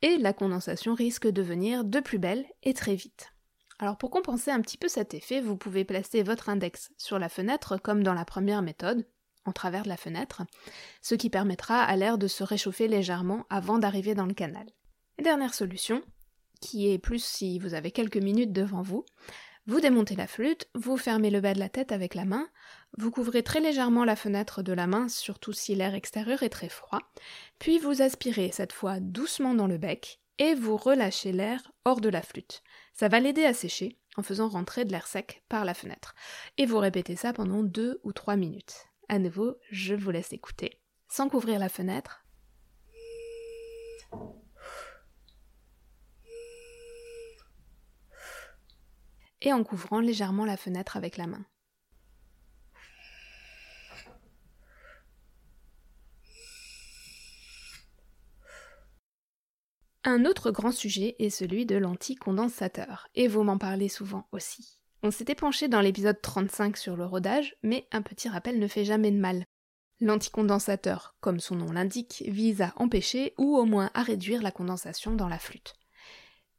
et 0.00 0.18
la 0.18 0.32
condensation 0.32 0.94
risque 0.94 1.28
de 1.28 1.42
venir 1.42 1.84
de 1.84 2.00
plus 2.00 2.18
belle 2.18 2.44
et 2.62 2.74
très 2.74 2.94
vite. 2.94 3.32
Alors 3.78 3.96
pour 3.98 4.10
compenser 4.10 4.50
un 4.50 4.60
petit 4.60 4.78
peu 4.78 4.88
cet 4.88 5.14
effet, 5.14 5.40
vous 5.40 5.56
pouvez 5.56 5.84
placer 5.84 6.22
votre 6.22 6.48
index 6.48 6.90
sur 6.98 7.18
la 7.18 7.28
fenêtre 7.28 7.76
comme 7.76 8.02
dans 8.02 8.14
la 8.14 8.24
première 8.24 8.62
méthode, 8.62 9.06
en 9.44 9.52
travers 9.52 9.82
de 9.82 9.88
la 9.88 9.96
fenêtre, 9.96 10.42
ce 11.00 11.14
qui 11.14 11.30
permettra 11.30 11.82
à 11.82 11.96
l'air 11.96 12.18
de 12.18 12.28
se 12.28 12.44
réchauffer 12.44 12.88
légèrement 12.88 13.44
avant 13.50 13.78
d'arriver 13.78 14.14
dans 14.14 14.26
le 14.26 14.34
canal. 14.34 14.66
Dernière 15.22 15.54
solution, 15.54 16.02
qui 16.60 16.90
est 16.90 16.98
plus 16.98 17.22
si 17.22 17.58
vous 17.58 17.74
avez 17.74 17.90
quelques 17.90 18.16
minutes 18.16 18.52
devant 18.52 18.82
vous, 18.82 19.04
vous 19.66 19.80
démontez 19.80 20.16
la 20.16 20.26
flûte, 20.26 20.68
vous 20.74 20.96
fermez 20.96 21.30
le 21.30 21.40
bas 21.40 21.54
de 21.54 21.58
la 21.58 21.68
tête 21.68 21.92
avec 21.92 22.14
la 22.14 22.24
main, 22.24 22.48
vous 22.98 23.10
couvrez 23.10 23.42
très 23.42 23.60
légèrement 23.60 24.04
la 24.04 24.16
fenêtre 24.16 24.62
de 24.62 24.72
la 24.72 24.86
main, 24.86 25.08
surtout 25.08 25.52
si 25.52 25.74
l'air 25.74 25.94
extérieur 25.94 26.42
est 26.42 26.48
très 26.48 26.68
froid, 26.68 27.00
puis 27.58 27.78
vous 27.78 28.02
aspirez 28.02 28.50
cette 28.52 28.72
fois 28.72 29.00
doucement 29.00 29.54
dans 29.54 29.66
le 29.68 29.78
bec, 29.78 30.20
et 30.38 30.54
vous 30.54 30.76
relâchez 30.76 31.32
l'air 31.32 31.72
hors 31.84 32.00
de 32.00 32.08
la 32.08 32.22
flûte. 32.22 32.62
Ça 32.94 33.08
va 33.08 33.20
l'aider 33.20 33.44
à 33.44 33.54
sécher 33.54 33.98
en 34.16 34.22
faisant 34.22 34.48
rentrer 34.48 34.84
de 34.84 34.92
l'air 34.92 35.06
sec 35.06 35.42
par 35.48 35.64
la 35.64 35.74
fenêtre. 35.74 36.14
Et 36.58 36.66
vous 36.66 36.78
répétez 36.78 37.16
ça 37.16 37.32
pendant 37.32 37.62
deux 37.62 38.00
ou 38.02 38.12
trois 38.12 38.36
minutes. 38.36 38.86
À 39.08 39.18
nouveau, 39.18 39.56
je 39.70 39.94
vous 39.94 40.10
laisse 40.10 40.32
écouter. 40.32 40.80
Sans 41.08 41.28
couvrir 41.28 41.58
la 41.58 41.68
fenêtre. 41.68 42.24
Et 49.42 49.52
en 49.52 49.62
couvrant 49.62 50.00
légèrement 50.00 50.44
la 50.44 50.56
fenêtre 50.56 50.96
avec 50.96 51.16
la 51.16 51.26
main. 51.26 51.44
Un 60.04 60.24
autre 60.24 60.50
grand 60.50 60.72
sujet 60.72 61.14
est 61.20 61.30
celui 61.30 61.64
de 61.64 61.76
l'anticondensateur, 61.76 63.06
et 63.14 63.28
vous 63.28 63.44
m'en 63.44 63.56
parlez 63.56 63.88
souvent 63.88 64.26
aussi. 64.32 64.80
On 65.04 65.12
s'était 65.12 65.36
penché 65.36 65.68
dans 65.68 65.80
l'épisode 65.80 66.20
35 66.20 66.76
sur 66.76 66.96
le 66.96 67.04
rodage, 67.04 67.54
mais 67.62 67.86
un 67.92 68.02
petit 68.02 68.28
rappel 68.28 68.58
ne 68.58 68.66
fait 68.66 68.84
jamais 68.84 69.12
de 69.12 69.18
mal. 69.18 69.44
L'anticondensateur, 70.00 71.14
comme 71.20 71.38
son 71.38 71.54
nom 71.54 71.70
l'indique, 71.70 72.24
vise 72.26 72.62
à 72.62 72.72
empêcher 72.76 73.34
ou 73.38 73.56
au 73.56 73.64
moins 73.64 73.90
à 73.94 74.02
réduire 74.02 74.42
la 74.42 74.50
condensation 74.50 75.14
dans 75.14 75.28
la 75.28 75.38
flûte, 75.38 75.74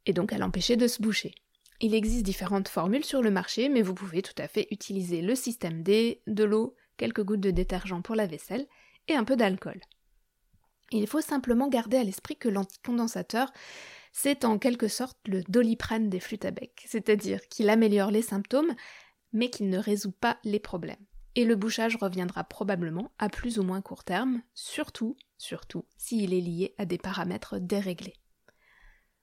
et 0.05 0.13
donc 0.13 0.31
à 0.31 0.37
l'empêcher 0.37 0.77
de 0.77 0.87
se 0.87 1.01
boucher. 1.01 1.35
Il 1.81 1.95
existe 1.95 2.23
différentes 2.23 2.67
formules 2.67 3.03
sur 3.03 3.21
le 3.21 3.31
marché, 3.31 3.69
mais 3.69 3.81
vous 3.81 3.93
pouvez 3.93 4.21
tout 4.21 4.35
à 4.37 4.47
fait 4.47 4.67
utiliser 4.71 5.21
le 5.21 5.35
système 5.35 5.83
D, 5.83 6.21
de 6.27 6.43
l'eau, 6.43 6.75
quelques 6.97 7.23
gouttes 7.23 7.41
de 7.41 7.51
détergent 7.51 8.01
pour 8.01 8.15
la 8.15 8.27
vaisselle 8.27 8.67
et 9.07 9.15
un 9.15 9.23
peu 9.23 9.35
d'alcool. 9.35 9.81
Il 10.91 11.07
faut 11.07 11.21
simplement 11.21 11.69
garder 11.69 11.97
à 11.97 12.03
l'esprit 12.03 12.37
que 12.37 12.49
l'anticondensateur, 12.49 13.51
c'est 14.11 14.45
en 14.45 14.59
quelque 14.59 14.87
sorte 14.87 15.17
le 15.27 15.41
doliprane 15.43 16.09
des 16.09 16.19
flûtes 16.19 16.45
à 16.45 16.51
bec, 16.51 16.83
c'est-à-dire 16.87 17.47
qu'il 17.47 17.69
améliore 17.69 18.11
les 18.11 18.21
symptômes, 18.21 18.73
mais 19.31 19.49
qu'il 19.49 19.69
ne 19.69 19.79
résout 19.79 20.11
pas 20.11 20.37
les 20.43 20.59
problèmes. 20.59 21.03
Et 21.35 21.45
le 21.45 21.55
bouchage 21.55 21.95
reviendra 21.95 22.43
probablement 22.43 23.11
à 23.17 23.27
plus 23.27 23.57
ou 23.57 23.63
moins 23.63 23.81
court 23.81 24.03
terme, 24.03 24.43
surtout, 24.53 25.17
surtout, 25.39 25.85
s'il 25.97 26.33
est 26.33 26.41
lié 26.41 26.75
à 26.77 26.85
des 26.85 26.99
paramètres 26.99 27.57
déréglés. 27.59 28.13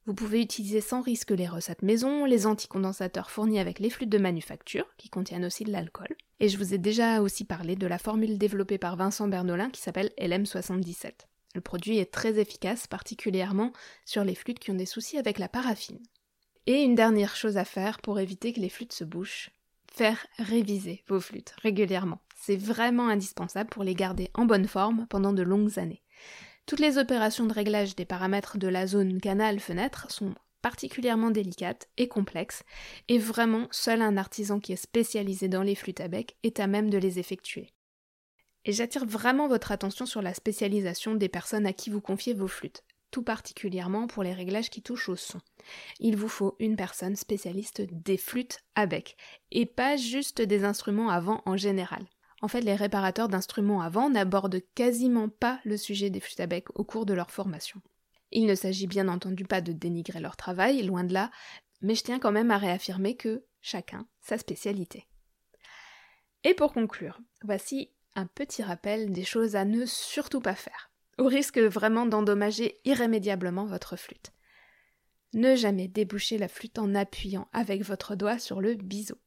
Vous 0.06 0.14
pouvez 0.14 0.40
utiliser 0.40 0.80
sans 0.80 1.02
risque 1.02 1.30
les 1.30 1.46
recettes 1.46 1.82
maison, 1.82 2.24
les 2.24 2.46
anticondensateurs 2.46 3.30
fournis 3.30 3.60
avec 3.60 3.78
les 3.78 3.90
flûtes 3.90 4.08
de 4.08 4.18
manufacture, 4.18 4.86
qui 4.96 5.10
contiennent 5.10 5.44
aussi 5.44 5.64
de 5.64 5.70
l'alcool. 5.70 6.16
Et 6.40 6.48
je 6.48 6.56
vous 6.56 6.72
ai 6.72 6.78
déjà 6.78 7.20
aussi 7.20 7.44
parlé 7.44 7.76
de 7.76 7.86
la 7.86 7.98
formule 7.98 8.38
développée 8.38 8.78
par 8.78 8.96
Vincent 8.96 9.28
Bernolin 9.28 9.70
qui 9.70 9.82
s'appelle 9.82 10.10
LM77. 10.18 11.12
Le 11.54 11.60
produit 11.60 11.98
est 11.98 12.12
très 12.12 12.38
efficace, 12.38 12.86
particulièrement 12.86 13.72
sur 14.06 14.24
les 14.24 14.34
flûtes 14.34 14.58
qui 14.58 14.70
ont 14.70 14.74
des 14.74 14.86
soucis 14.86 15.18
avec 15.18 15.38
la 15.38 15.48
paraffine. 15.48 16.00
Et 16.66 16.82
une 16.82 16.94
dernière 16.94 17.36
chose 17.36 17.56
à 17.56 17.64
faire 17.64 18.00
pour 18.00 18.20
éviter 18.20 18.52
que 18.52 18.60
les 18.60 18.68
flûtes 18.68 18.92
se 18.92 19.04
bouchent, 19.04 19.50
faire 19.92 20.24
réviser 20.38 21.02
vos 21.08 21.20
flûtes 21.20 21.54
régulièrement. 21.62 22.20
C'est 22.36 22.56
vraiment 22.56 23.08
indispensable 23.08 23.70
pour 23.70 23.84
les 23.84 23.94
garder 23.94 24.30
en 24.34 24.46
bonne 24.46 24.68
forme 24.68 25.06
pendant 25.08 25.32
de 25.32 25.42
longues 25.42 25.78
années. 25.78 26.02
Toutes 26.70 26.78
les 26.78 26.98
opérations 26.98 27.46
de 27.46 27.52
réglage 27.52 27.96
des 27.96 28.04
paramètres 28.04 28.56
de 28.56 28.68
la 28.68 28.86
zone 28.86 29.20
canal-fenêtre 29.20 30.06
sont 30.08 30.36
particulièrement 30.62 31.32
délicates 31.32 31.88
et 31.96 32.06
complexes, 32.06 32.62
et 33.08 33.18
vraiment 33.18 33.66
seul 33.72 34.00
un 34.00 34.16
artisan 34.16 34.60
qui 34.60 34.74
est 34.74 34.76
spécialisé 34.76 35.48
dans 35.48 35.64
les 35.64 35.74
flûtes 35.74 35.98
à 36.00 36.06
bec 36.06 36.36
est 36.44 36.60
à 36.60 36.68
même 36.68 36.88
de 36.88 36.96
les 36.96 37.18
effectuer. 37.18 37.72
Et 38.64 38.70
j'attire 38.70 39.04
vraiment 39.04 39.48
votre 39.48 39.72
attention 39.72 40.06
sur 40.06 40.22
la 40.22 40.32
spécialisation 40.32 41.16
des 41.16 41.28
personnes 41.28 41.66
à 41.66 41.72
qui 41.72 41.90
vous 41.90 42.00
confiez 42.00 42.34
vos 42.34 42.46
flûtes. 42.46 42.84
tout 43.10 43.24
particulièrement 43.24 44.06
pour 44.06 44.22
les 44.22 44.32
réglages 44.32 44.70
qui 44.70 44.80
touchent 44.80 45.08
au 45.08 45.16
son. 45.16 45.40
Il 45.98 46.16
vous 46.16 46.28
faut 46.28 46.54
une 46.60 46.76
personne 46.76 47.16
spécialiste 47.16 47.82
des 47.90 48.16
flûtes 48.16 48.60
à 48.76 48.86
bec, 48.86 49.16
et 49.50 49.66
pas 49.66 49.96
juste 49.96 50.40
des 50.40 50.62
instruments 50.62 51.08
avant 51.08 51.42
en 51.46 51.56
général. 51.56 52.06
En 52.40 52.48
fait, 52.48 52.62
les 52.62 52.74
réparateurs 52.74 53.28
d'instruments 53.28 53.82
avant 53.82 54.08
n'abordent 54.08 54.62
quasiment 54.74 55.28
pas 55.28 55.60
le 55.64 55.76
sujet 55.76 56.10
des 56.10 56.20
flûtes 56.20 56.40
à 56.40 56.46
bec 56.46 56.68
au 56.74 56.84
cours 56.84 57.06
de 57.06 57.14
leur 57.14 57.30
formation. 57.30 57.80
Il 58.32 58.46
ne 58.46 58.54
s'agit 58.54 58.86
bien 58.86 59.08
entendu 59.08 59.44
pas 59.44 59.60
de 59.60 59.72
dénigrer 59.72 60.20
leur 60.20 60.36
travail, 60.36 60.82
loin 60.82 61.04
de 61.04 61.12
là, 61.12 61.30
mais 61.82 61.94
je 61.94 62.02
tiens 62.02 62.18
quand 62.18 62.32
même 62.32 62.50
à 62.50 62.58
réaffirmer 62.58 63.16
que 63.16 63.44
chacun 63.60 64.06
sa 64.20 64.38
spécialité. 64.38 65.06
Et 66.44 66.54
pour 66.54 66.72
conclure, 66.72 67.20
voici 67.42 67.90
un 68.14 68.26
petit 68.26 68.62
rappel 68.62 69.12
des 69.12 69.24
choses 69.24 69.56
à 69.56 69.64
ne 69.64 69.84
surtout 69.84 70.40
pas 70.40 70.54
faire, 70.54 70.90
au 71.18 71.26
risque 71.26 71.58
vraiment 71.58 72.06
d'endommager 72.06 72.80
irrémédiablement 72.84 73.66
votre 73.66 73.96
flûte. 73.96 74.32
Ne 75.32 75.54
jamais 75.54 75.86
déboucher 75.86 76.38
la 76.38 76.48
flûte 76.48 76.78
en 76.78 76.94
appuyant 76.94 77.48
avec 77.52 77.84
votre 77.84 78.16
doigt 78.16 78.38
sur 78.38 78.60
le 78.60 78.74
biseau. 78.74 79.18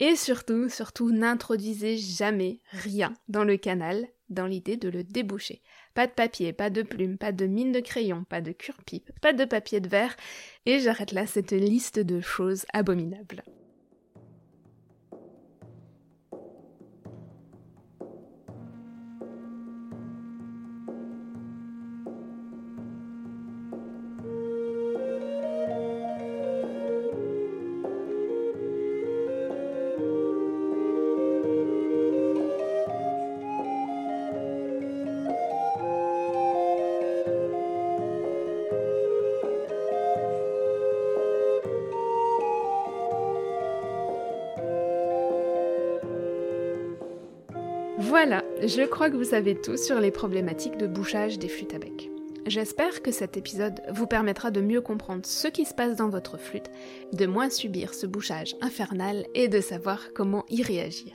Et 0.00 0.16
surtout, 0.16 0.68
surtout, 0.68 1.10
n'introduisez 1.10 1.96
jamais 1.96 2.60
rien 2.70 3.14
dans 3.28 3.44
le 3.44 3.56
canal 3.56 4.08
dans 4.28 4.46
l'idée 4.46 4.76
de 4.76 4.88
le 4.88 5.04
déboucher. 5.04 5.62
Pas 5.94 6.06
de 6.06 6.12
papier, 6.12 6.52
pas 6.52 6.70
de 6.70 6.82
plume, 6.82 7.18
pas 7.18 7.32
de 7.32 7.46
mine 7.46 7.72
de 7.72 7.80
crayon, 7.80 8.24
pas 8.24 8.40
de 8.40 8.52
cure-pipe, 8.52 9.10
pas 9.20 9.32
de 9.32 9.44
papier 9.44 9.80
de 9.80 9.88
verre, 9.88 10.16
et 10.64 10.78
j'arrête 10.78 11.12
là 11.12 11.26
cette 11.26 11.52
liste 11.52 11.98
de 11.98 12.20
choses 12.20 12.64
abominables. 12.72 13.42
Je 48.64 48.82
crois 48.82 49.10
que 49.10 49.16
vous 49.16 49.24
savez 49.24 49.60
tout 49.60 49.76
sur 49.76 50.00
les 50.00 50.10
problématiques 50.10 50.76
de 50.76 50.86
bouchage 50.86 51.38
des 51.38 51.48
flûtes 51.48 51.74
à 51.74 51.78
bec. 51.78 52.10
J'espère 52.46 53.02
que 53.02 53.10
cet 53.12 53.36
épisode 53.36 53.80
vous 53.92 54.06
permettra 54.06 54.50
de 54.50 54.60
mieux 54.60 54.80
comprendre 54.80 55.26
ce 55.26 55.48
qui 55.48 55.64
se 55.64 55.74
passe 55.74 55.96
dans 55.96 56.08
votre 56.08 56.38
flûte, 56.38 56.70
de 57.12 57.26
moins 57.26 57.50
subir 57.50 57.94
ce 57.94 58.06
bouchage 58.06 58.56
infernal 58.60 59.26
et 59.34 59.48
de 59.48 59.60
savoir 59.60 60.12
comment 60.14 60.44
y 60.48 60.62
réagir. 60.62 61.12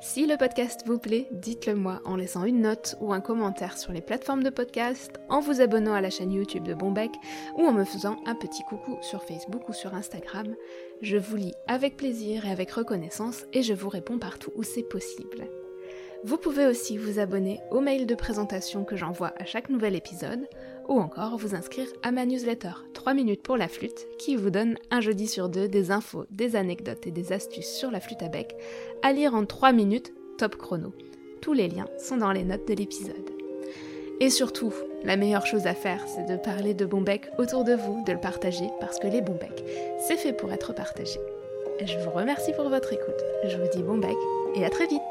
Si 0.00 0.26
le 0.26 0.36
podcast 0.36 0.82
vous 0.86 0.98
plaît, 0.98 1.28
dites-le 1.30 1.74
moi 1.74 2.00
en 2.04 2.16
laissant 2.16 2.44
une 2.44 2.60
note 2.60 2.96
ou 3.00 3.12
un 3.12 3.20
commentaire 3.20 3.78
sur 3.78 3.92
les 3.92 4.02
plateformes 4.02 4.42
de 4.42 4.50
podcast, 4.50 5.12
en 5.30 5.40
vous 5.40 5.62
abonnant 5.62 5.94
à 5.94 6.02
la 6.02 6.10
chaîne 6.10 6.32
YouTube 6.32 6.64
de 6.64 6.74
Bombec 6.74 7.12
ou 7.56 7.66
en 7.66 7.72
me 7.72 7.84
faisant 7.84 8.16
un 8.26 8.34
petit 8.34 8.62
coucou 8.64 8.98
sur 9.00 9.22
Facebook 9.22 9.68
ou 9.68 9.72
sur 9.72 9.94
Instagram. 9.94 10.54
Je 11.00 11.16
vous 11.16 11.36
lis 11.36 11.54
avec 11.66 11.96
plaisir 11.96 12.44
et 12.44 12.50
avec 12.50 12.70
reconnaissance 12.70 13.44
et 13.52 13.62
je 13.62 13.72
vous 13.72 13.88
réponds 13.88 14.18
partout 14.18 14.52
où 14.54 14.62
c'est 14.62 14.82
possible. 14.82 15.48
Vous 16.24 16.38
pouvez 16.38 16.66
aussi 16.66 16.96
vous 16.96 17.18
abonner 17.18 17.60
au 17.70 17.80
mail 17.80 18.06
de 18.06 18.14
présentation 18.14 18.84
que 18.84 18.96
j'envoie 18.96 19.32
à 19.38 19.44
chaque 19.44 19.68
nouvel 19.68 19.94
épisode, 19.94 20.48
ou 20.88 20.98
encore 20.98 21.36
vous 21.36 21.54
inscrire 21.54 21.86
à 22.02 22.10
ma 22.10 22.24
newsletter 22.24 22.72
3 22.94 23.14
minutes 23.14 23.42
pour 23.42 23.56
la 23.56 23.68
flûte, 23.68 24.06
qui 24.18 24.34
vous 24.34 24.50
donne 24.50 24.76
un 24.90 25.00
jeudi 25.00 25.26
sur 25.26 25.48
deux 25.48 25.68
des 25.68 25.90
infos, 25.90 26.24
des 26.30 26.56
anecdotes 26.56 27.06
et 27.06 27.10
des 27.10 27.32
astuces 27.32 27.70
sur 27.70 27.90
la 27.90 28.00
flûte 28.00 28.22
à 28.22 28.28
bec, 28.28 28.56
à 29.02 29.12
lire 29.12 29.34
en 29.34 29.44
3 29.44 29.72
minutes, 29.72 30.12
top 30.38 30.56
chrono. 30.56 30.92
Tous 31.42 31.52
les 31.52 31.68
liens 31.68 31.88
sont 31.98 32.16
dans 32.16 32.32
les 32.32 32.44
notes 32.44 32.66
de 32.66 32.74
l'épisode. 32.74 33.30
Et 34.20 34.30
surtout, 34.30 34.72
la 35.04 35.16
meilleure 35.16 35.46
chose 35.46 35.66
à 35.66 35.74
faire, 35.74 36.02
c'est 36.08 36.26
de 36.26 36.36
parler 36.36 36.72
de 36.72 36.86
bon 36.86 37.02
bec 37.02 37.28
autour 37.38 37.64
de 37.64 37.74
vous, 37.74 38.02
de 38.04 38.12
le 38.12 38.20
partager, 38.20 38.68
parce 38.80 38.98
que 38.98 39.06
les 39.06 39.20
bons 39.20 39.38
becs, 39.38 39.64
c'est 40.00 40.16
fait 40.16 40.32
pour 40.32 40.52
être 40.52 40.74
partagé. 40.74 41.20
Je 41.84 41.98
vous 41.98 42.10
remercie 42.10 42.52
pour 42.54 42.70
votre 42.70 42.94
écoute, 42.94 43.22
je 43.44 43.56
vous 43.58 43.68
dis 43.70 43.82
bon 43.82 43.98
bec 43.98 44.16
et 44.54 44.64
à 44.64 44.70
très 44.70 44.86
vite 44.86 45.02